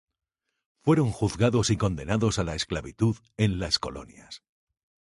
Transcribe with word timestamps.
Fueron 0.81 1.11
juzgados 1.11 1.69
y 1.69 1.77
condenados 1.77 2.39
a 2.39 2.43
la 2.43 2.55
esclavitud 2.55 3.17
en 3.37 3.59
las 3.59 3.77
colonias. 3.77 4.41